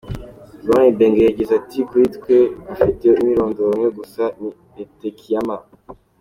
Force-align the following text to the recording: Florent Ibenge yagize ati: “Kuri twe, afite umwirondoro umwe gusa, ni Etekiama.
Florent 0.61 0.87
Ibenge 0.91 1.21
yagize 1.23 1.51
ati: 1.59 1.77
“Kuri 1.89 2.05
twe, 2.15 2.37
afite 2.73 3.03
umwirondoro 3.09 3.69
umwe 3.73 3.89
gusa, 3.97 4.23
ni 4.39 4.49
Etekiama. 4.83 5.57